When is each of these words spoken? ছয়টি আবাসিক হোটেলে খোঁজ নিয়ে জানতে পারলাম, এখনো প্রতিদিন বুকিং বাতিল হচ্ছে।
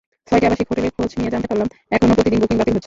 ছয়টি 0.27 0.45
আবাসিক 0.47 0.67
হোটেলে 0.69 0.89
খোঁজ 0.97 1.11
নিয়ে 1.19 1.33
জানতে 1.33 1.47
পারলাম, 1.51 1.67
এখনো 1.95 2.13
প্রতিদিন 2.17 2.39
বুকিং 2.41 2.57
বাতিল 2.59 2.69
হচ্ছে। 2.73 2.79